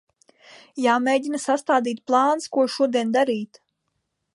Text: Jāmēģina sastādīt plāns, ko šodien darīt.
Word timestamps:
Jāmēģina 0.85 1.41
sastādīt 1.45 2.03
plāns, 2.09 2.51
ko 2.57 2.67
šodien 2.79 3.17
darīt. 3.19 3.63